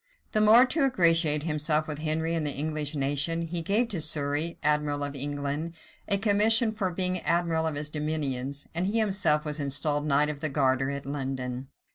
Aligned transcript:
The 0.31 0.41
more 0.41 0.65
to 0.65 0.83
ingratiate 0.83 1.43
himself 1.43 1.87
with 1.87 1.99
Henry 1.99 2.33
and 2.33 2.43
the 2.43 2.49
English 2.51 2.95
nation, 2.95 3.43
he 3.43 3.61
gave 3.61 3.87
to 3.89 4.01
Surrey, 4.01 4.57
admiral 4.63 5.03
of 5.03 5.13
England, 5.15 5.75
a 6.07 6.17
commission 6.17 6.71
for 6.71 6.91
being 6.91 7.19
admiral 7.19 7.67
of 7.67 7.75
his 7.75 7.91
dominions; 7.91 8.67
and 8.73 8.87
he 8.87 8.97
himself 8.97 9.45
was 9.45 9.59
installed 9.59 10.07
knight 10.07 10.29
of 10.29 10.39
the 10.39 10.49
garter 10.49 10.89
at 10.89 11.05
London. 11.05 11.67